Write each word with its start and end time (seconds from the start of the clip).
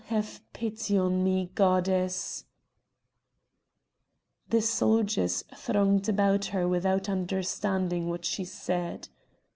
have 0.05 0.41
pity 0.51 0.97
on 0.97 1.23
me, 1.23 1.51
goddess!" 1.53 2.45
The 4.49 4.59
soldiers 4.59 5.43
thronged 5.55 6.09
about 6.09 6.45
her 6.45 6.67
without 6.67 7.07
understanding 7.07 8.09
what 8.09 8.25
she 8.25 8.43
said. 8.43 9.09